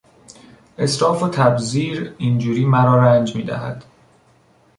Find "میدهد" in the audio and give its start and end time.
3.35-3.83